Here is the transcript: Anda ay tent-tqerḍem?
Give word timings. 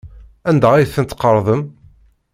Anda 0.49 0.69
ay 0.73 0.85
tent-tqerḍem? 0.93 1.61